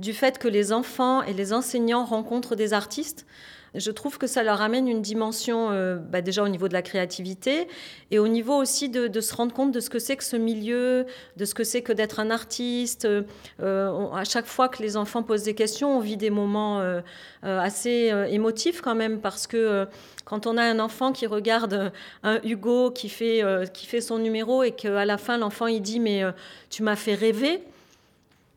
Du 0.00 0.12
fait 0.12 0.38
que 0.38 0.48
les 0.48 0.72
enfants 0.72 1.22
et 1.22 1.32
les 1.32 1.52
enseignants 1.52 2.04
rencontrent 2.04 2.56
des 2.56 2.72
artistes 2.72 3.26
je 3.74 3.90
trouve 3.90 4.18
que 4.18 4.26
ça 4.26 4.42
leur 4.42 4.62
amène 4.62 4.88
une 4.88 5.02
dimension 5.02 5.70
euh, 5.70 5.96
bah, 5.96 6.20
déjà 6.20 6.42
au 6.42 6.48
niveau 6.48 6.68
de 6.68 6.72
la 6.72 6.82
créativité 6.82 7.66
et 8.10 8.18
au 8.18 8.28
niveau 8.28 8.54
aussi 8.54 8.88
de, 8.88 9.20
se 9.20 9.34
rendre 9.34 9.52
compte 9.52 9.72
de 9.72 9.80
ce 9.80 9.90
que 9.90 9.98
c'est 9.98 10.16
que 10.16 10.24
ce 10.24 10.36
milieu, 10.36 11.06
de 11.36 11.44
ce 11.44 11.54
que 11.54 11.64
c'est 11.64 11.82
que 11.82 11.92
d'être 11.92 12.20
un 12.20 12.30
artiste. 12.30 13.06
Euh, 13.06 14.10
à 14.12 14.24
chaque 14.24 14.46
fois 14.46 14.68
que 14.68 14.82
les 14.82 14.96
enfants 14.96 15.22
posent 15.22 15.42
des 15.42 15.54
questions, 15.54 15.96
on 15.96 16.00
vit 16.00 16.16
des 16.16 16.30
moments 16.30 16.80
euh, 16.80 17.00
assez 17.42 18.12
émotifs 18.28 18.80
quand 18.80 18.94
même 18.94 19.20
parce 19.20 19.46
que 19.46 19.86
quand 20.24 20.46
on 20.46 20.56
a 20.56 20.62
un 20.62 20.78
enfant 20.78 21.12
qui 21.12 21.26
regarde 21.26 21.92
un 22.22 22.40
Hugo 22.44 22.90
qui 22.90 23.08
fait, 23.08 23.42
qui 23.72 23.86
fait 23.86 24.00
son 24.00 24.18
numéro 24.18 24.62
et 24.62 24.72
qu'à 24.72 25.04
la 25.04 25.18
fin 25.18 25.36
l'enfant 25.36 25.66
il 25.66 25.82
dit 25.82 26.00
mais 26.00 26.22
tu 26.70 26.82
m'as 26.82 26.96
fait 26.96 27.14
rêver, 27.14 27.62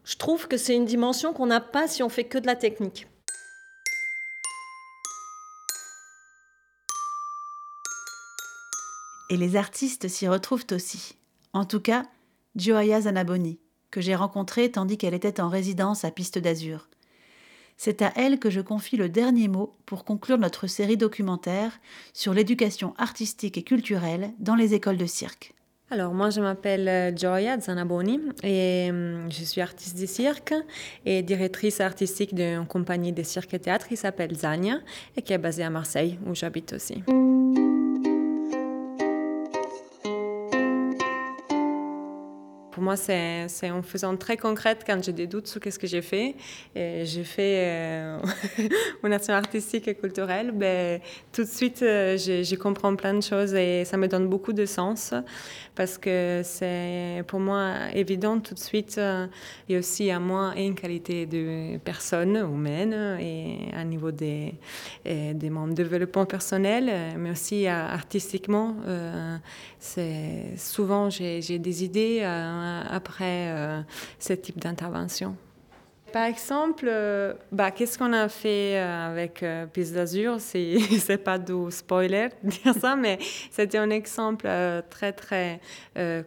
je 0.05 0.15
trouve 0.15 0.47
que 0.47 0.57
c'est 0.57 0.75
une 0.75 0.85
dimension 0.85 1.33
qu'on 1.33 1.47
n'a 1.47 1.59
pas 1.59 1.87
si 1.87 2.03
on 2.03 2.09
fait 2.09 2.23
que 2.23 2.37
de 2.37 2.45
la 2.45 2.55
technique. 2.55 3.07
Et 9.29 9.37
les 9.37 9.55
artistes 9.55 10.07
s'y 10.07 10.27
retrouvent 10.27 10.65
aussi. 10.71 11.15
En 11.53 11.65
tout 11.65 11.79
cas, 11.79 12.05
Gioia 12.55 13.01
Zanaboni, 13.01 13.59
que 13.91 14.01
j'ai 14.01 14.15
rencontrée 14.15 14.71
tandis 14.71 14.97
qu'elle 14.97 15.13
était 15.13 15.39
en 15.39 15.49
résidence 15.49 16.05
à 16.05 16.11
Piste 16.11 16.39
d'Azur. 16.39 16.89
C'est 17.77 18.01
à 18.01 18.11
elle 18.15 18.39
que 18.39 18.49
je 18.49 18.61
confie 18.61 18.97
le 18.97 19.07
dernier 19.07 19.47
mot 19.47 19.75
pour 19.85 20.03
conclure 20.03 20.39
notre 20.39 20.65
série 20.65 20.97
documentaire 20.97 21.79
sur 22.11 22.33
l'éducation 22.33 22.95
artistique 22.97 23.57
et 23.57 23.63
culturelle 23.63 24.33
dans 24.39 24.55
les 24.55 24.73
écoles 24.73 24.97
de 24.97 25.05
cirque. 25.05 25.53
Alors 25.89 26.13
moi 26.13 26.29
je 26.31 26.41
m'appelle 26.41 27.15
Gioia 27.17 27.57
Zanaboni 27.59 28.19
et 28.43 28.87
hum, 28.89 29.31
je 29.31 29.43
suis 29.43 29.61
artiste 29.61 29.97
de 29.97 30.05
cirque 30.05 30.53
et 31.05 31.21
directrice 31.21 31.79
artistique 31.79 32.35
d'une 32.35 32.65
compagnie 32.65 33.13
de 33.13 33.23
cirque 33.23 33.53
et 33.53 33.59
théâtre 33.59 33.87
qui 33.87 33.95
s'appelle 33.95 34.35
Zania 34.35 34.79
et 35.15 35.21
qui 35.21 35.31
est 35.31 35.37
basée 35.37 35.63
à 35.63 35.69
Marseille 35.69 36.19
où 36.25 36.35
j'habite 36.35 36.73
aussi. 36.73 37.03
Pour 42.77 42.83
moi, 42.83 42.95
c'est 42.95 43.71
en 43.71 43.81
faisant 43.81 44.15
très 44.17 44.37
concrète 44.37 44.83
quand 44.85 45.03
j'ai 45.03 45.11
des 45.11 45.25
doutes 45.25 45.47
sur 45.47 45.59
qu'est-ce 45.59 45.79
que 45.79 45.87
j'ai 45.87 46.03
fait. 46.03 46.35
J'ai 46.75 47.23
fait 47.23 47.55
euh, 47.65 48.19
une 49.03 49.13
action 49.13 49.33
artistique 49.33 49.87
et 49.87 49.95
culturelle. 49.95 50.51
Ben, 50.51 51.01
tout 51.33 51.41
de 51.41 51.49
suite, 51.49 51.81
euh, 51.81 52.17
je, 52.17 52.55
comprends 52.55 52.95
plein 52.95 53.15
de 53.15 53.23
choses 53.23 53.55
et 53.55 53.83
ça 53.83 53.97
me 53.97 54.07
donne 54.07 54.27
beaucoup 54.27 54.53
de 54.53 54.67
sens 54.67 55.15
parce 55.73 55.97
que 55.97 56.41
c'est 56.43 57.23
pour 57.25 57.39
moi 57.39 57.73
évident 57.95 58.39
tout 58.39 58.53
de 58.53 58.59
suite. 58.59 58.99
Euh, 58.99 59.25
il 59.67 59.73
y 59.73 59.75
a 59.75 59.79
aussi 59.79 60.11
à 60.11 60.19
moi 60.19 60.53
une 60.55 60.75
qualité 60.75 61.25
de 61.25 61.79
personne 61.79 62.35
humaine 62.35 63.17
et 63.19 63.71
à 63.75 63.83
niveau 63.85 64.11
des, 64.11 64.53
des 65.03 65.49
mon 65.49 65.67
développement 65.67 66.27
personnel, 66.27 67.15
mais 67.17 67.31
aussi 67.31 67.65
artistiquement. 67.65 68.75
c'est 69.79 70.55
souvent 70.57 71.09
j'ai 71.09 71.57
des 71.57 71.83
idées 71.83 72.21
après 72.89 73.49
euh, 73.49 73.81
ce 74.19 74.33
type 74.33 74.59
d'intervention? 74.59 75.35
Par 76.13 76.23
exemple, 76.23 76.85
euh, 76.87 77.33
bah, 77.51 77.69
qu'est-ce 77.69 77.99
qu'on 77.99 78.13
a 78.13 78.29
fait 78.29 78.77
euh, 78.77 79.11
avec 79.11 79.43
Piste 79.73 79.93
d'Azur? 79.93 80.37
C'est 80.39 80.77
n'est 81.09 81.17
pas 81.17 81.37
du 81.37 81.69
spoiler 81.69 82.29
dire 82.43 82.73
ça, 82.79 82.95
mais 82.95 83.19
c'était 83.51 83.77
un 83.77 83.89
exemple 83.89 84.47
très 84.89 85.11
très 85.11 85.59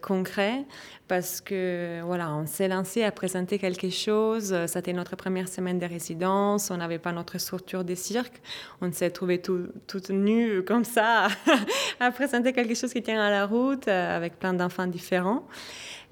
concret 0.02 0.64
parce 1.08 1.40
que 1.40 2.02
voilà, 2.04 2.32
on 2.32 2.46
s'est 2.46 2.68
lancé 2.68 3.02
à 3.02 3.10
présenter 3.10 3.58
quelque 3.58 3.90
chose. 3.90 4.54
C'était 4.66 4.92
notre 4.92 5.16
première 5.16 5.48
semaine 5.48 5.78
de 5.78 5.86
résidence. 5.86 6.70
On 6.70 6.76
n'avait 6.76 7.00
pas 7.00 7.10
notre 7.10 7.38
structure 7.38 7.82
de 7.82 7.96
cirque. 7.96 8.40
On 8.80 8.92
s'est 8.92 9.10
trouvé 9.10 9.40
tout, 9.40 9.66
tout 9.88 10.12
nus 10.12 10.62
comme 10.64 10.84
ça 10.84 11.28
à 12.00 12.10
présenter 12.12 12.52
quelque 12.52 12.74
chose 12.74 12.92
qui 12.92 13.02
tient 13.02 13.20
à 13.20 13.30
la 13.30 13.46
route 13.46 13.88
avec 13.88 14.38
plein 14.38 14.52
d'enfants 14.52 14.86
différents. 14.86 15.44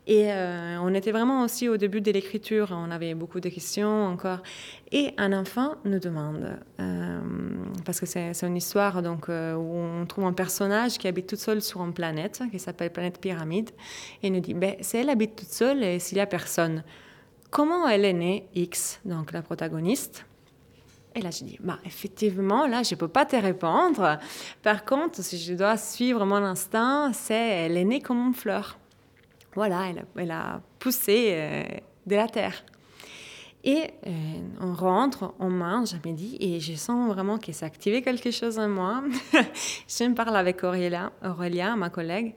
Et 0.08 0.32
euh, 0.32 0.78
on 0.80 0.94
était 0.94 1.12
vraiment 1.12 1.44
aussi 1.44 1.68
au 1.68 1.76
début 1.76 2.00
de 2.00 2.10
l'écriture, 2.10 2.68
on 2.72 2.90
avait 2.90 3.12
beaucoup 3.12 3.40
de 3.40 3.50
questions 3.50 4.06
encore. 4.06 4.38
Et 4.90 5.12
un 5.18 5.34
enfant 5.34 5.74
nous 5.84 5.98
demande, 5.98 6.58
euh, 6.80 7.20
parce 7.84 8.00
que 8.00 8.06
c'est 8.06 8.32
une 8.42 8.56
histoire 8.56 9.02
donc, 9.02 9.28
euh, 9.28 9.54
où 9.54 9.76
on 9.76 10.06
trouve 10.06 10.24
un 10.24 10.32
personnage 10.32 10.96
qui 10.96 11.08
habite 11.08 11.26
toute 11.26 11.38
seule 11.38 11.60
sur 11.60 11.84
une 11.84 11.92
planète, 11.92 12.40
qui 12.50 12.58
s'appelle 12.58 12.90
Planète 12.90 13.20
Pyramide, 13.20 13.68
et 14.22 14.30
nous 14.30 14.40
dit, 14.40 14.54
ben, 14.54 14.76
si 14.80 14.96
elle 14.96 15.10
habite 15.10 15.36
toute 15.36 15.50
seule 15.50 15.84
et 15.84 15.98
s'il 15.98 16.16
n'y 16.16 16.22
a 16.22 16.26
personne, 16.26 16.84
comment 17.50 17.86
elle 17.86 18.06
est 18.06 18.14
née, 18.14 18.48
X, 18.54 19.00
donc 19.04 19.32
la 19.32 19.42
protagoniste? 19.42 20.24
Et 21.14 21.20
là, 21.20 21.30
je 21.30 21.44
dis, 21.44 21.58
bah, 21.60 21.80
effectivement, 21.84 22.66
là, 22.66 22.82
je 22.82 22.94
ne 22.94 22.98
peux 22.98 23.08
pas 23.08 23.26
te 23.26 23.36
répondre. 23.36 24.18
Par 24.62 24.86
contre, 24.86 25.22
si 25.22 25.36
je 25.36 25.52
dois 25.52 25.76
suivre 25.76 26.24
mon 26.24 26.36
instinct, 26.36 27.12
c'est 27.12 27.34
elle 27.34 27.76
est 27.76 27.84
née 27.84 28.00
comme 28.00 28.28
une 28.28 28.34
fleur. 28.34 28.78
Voilà, 29.54 29.86
elle, 30.16 30.30
a 30.30 30.60
poussé 30.78 31.30
euh, 31.32 31.64
de 32.06 32.16
la 32.16 32.28
terre. 32.28 32.64
Et 33.64 33.90
euh, 34.06 34.10
on 34.60 34.72
rentre, 34.72 35.34
on 35.40 35.50
mange 35.50 35.92
à 35.94 35.98
midi 36.04 36.36
et 36.40 36.60
je 36.60 36.74
sens 36.74 37.12
vraiment 37.12 37.38
qu'il 37.38 37.54
s'est 37.54 37.66
activé 37.66 38.02
quelque 38.02 38.30
chose 38.30 38.58
en 38.58 38.68
moi. 38.68 39.02
je 39.88 40.04
me 40.04 40.14
parle 40.14 40.36
avec 40.36 40.62
Aurélia, 40.62 41.12
Aurélia, 41.24 41.74
ma 41.74 41.90
collègue. 41.90 42.34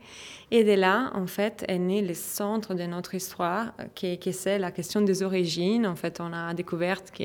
Et 0.54 0.66
de 0.66 0.74
là, 0.74 1.12
en 1.13 1.28
fait, 1.28 1.63
est 1.70 1.80
né 1.80 2.01
le 2.01 2.13
centre 2.13 2.74
de 2.74 2.84
notre 2.84 3.16
histoire, 3.16 3.72
qui, 3.96 4.18
qui 4.18 4.34
c'est 4.34 4.60
la 4.60 4.72
question 4.72 5.00
des 5.00 5.24
origines. 5.24 5.88
En 5.88 5.96
fait, 5.96 6.20
on 6.20 6.34
a 6.34 6.54
découvert 6.54 7.01
que 7.06 7.24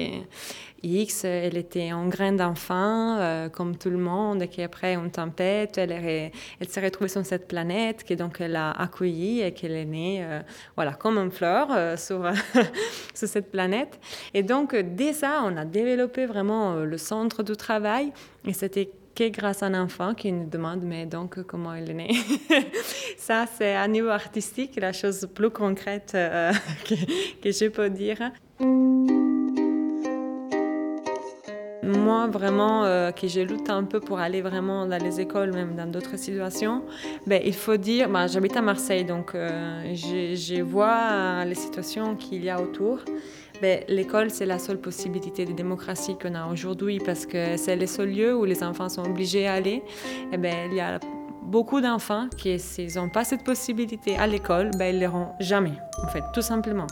X, 0.83 1.25
elle 1.25 1.57
était 1.57 1.93
en 1.93 2.07
grain 2.09 2.33
d'enfant, 2.33 3.17
euh, 3.19 3.49
comme 3.49 3.77
tout 3.77 3.91
le 3.91 3.99
monde, 3.99 4.43
et 4.43 4.49
qu'après 4.49 4.95
une 4.95 5.11
tempête, 5.11 5.79
elle, 5.79 6.31
s'est 6.69 6.81
retrouvée 6.81 7.09
sur 7.09 7.25
cette 7.25 7.49
planète, 7.49 8.05
que 8.05 8.15
donc 8.15 8.41
elle 8.41 8.57
a 8.57 8.71
accueilli 8.71 9.41
et 9.41 9.53
qu'elle 9.53 9.73
est 9.73 9.85
née, 9.85 10.25
euh, 10.25 10.43
voilà, 10.77 10.93
comme 10.93 11.19
une 11.19 11.31
fleur 11.31 11.69
euh, 11.71 11.97
sur 11.97 12.31
cette 13.15 13.51
planète. 13.51 13.86
Et 14.35 14.43
donc, 14.43 14.75
dès 14.75 15.13
ça, 15.13 15.43
on 15.45 15.57
a 15.57 15.65
développé 15.65 16.27
vraiment 16.27 16.77
le 16.77 16.99
centre 16.99 17.43
du 17.43 17.57
travail, 17.57 18.13
et 18.47 18.53
c'était 18.53 18.91
que 19.17 19.29
grâce 19.31 19.63
à 19.63 19.67
un 19.67 19.83
enfant 19.83 20.15
qui 20.15 20.31
nous 20.31 20.47
demande 20.47 20.83
mais 20.83 21.07
donc 21.07 21.43
comment 21.45 21.75
il 21.75 21.91
est 21.91 21.95
né? 21.95 22.11
Ça, 23.17 23.47
c'est 23.47 23.75
à 23.75 23.89
niveau 23.89 24.11
artistique 24.11 24.79
la 24.79 24.93
chose 24.93 25.27
plus 25.35 25.51
concrète 25.51 26.13
que, 26.85 27.51
je 27.51 27.69
peux 27.69 27.89
dire. 27.89 28.19
Moi, 31.83 32.27
vraiment, 32.27 32.85
euh, 32.85 33.13
que 33.13 33.29
je 33.29 33.41
lutte 33.41 33.71
un 33.71 33.85
peu 33.85 34.01
pour 34.01 34.19
aller 34.19 34.43
vraiment 34.43 34.87
dans 34.87 35.01
les 35.01 35.21
écoles, 35.21 35.53
même 35.53 35.77
dans 35.77 35.87
d'autres 35.87 36.19
situations, 36.19 36.83
ben, 37.27 37.41
il 37.45 37.55
faut 37.55 37.77
dire, 37.77 38.09
ben, 38.09 38.27
j'habite 38.27 38.57
à 38.57 38.63
Marseille, 38.63 39.05
donc 39.05 39.35
euh, 39.35 39.95
je, 39.95 40.63
vois 40.63 41.45
les 41.45 41.55
situations 41.55 42.17
qu'il 42.17 42.43
y 42.43 42.51
a 42.51 42.61
autour. 42.61 42.99
Ben, 43.63 43.83
l'école, 43.89 44.31
c'est 44.31 44.47
la 44.47 44.59
seule 44.59 44.79
possibilité 44.79 45.45
de 45.47 45.53
démocratie 45.53 46.17
qu'on 46.19 46.35
a 46.35 46.47
aujourd'hui 46.47 46.99
parce 46.99 47.25
que 47.25 47.57
c'est 47.57 47.77
le 47.77 47.87
seul 47.87 48.11
lieu 48.11 48.37
où 48.37 48.45
les 48.45 48.63
enfants 48.63 48.89
sont 48.89 49.05
obligés 49.05 49.47
à 49.47 49.55
aller. 49.55 49.83
Et 50.33 50.37
ben, 50.37 50.71
il 50.71 50.77
y 50.77 50.81
a 50.81 51.01
beaucoup 51.43 51.81
d'enfants 51.81 52.29
qui, 52.37 52.59
s'ils 52.59 52.97
n'ont 52.97 53.09
pas 53.09 53.25
cette 53.25 53.45
possibilité 53.45 54.17
à 54.17 54.27
l'école, 54.27 54.71
ben, 54.79 54.95
ils 54.95 54.97
ne 54.97 55.01
l'iront 55.01 55.29
jamais, 55.41 55.79
en 56.05 56.09
fait, 56.09 56.23
tout 56.35 56.43
simplement. 56.43 56.87